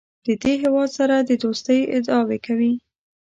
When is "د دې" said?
0.25-0.53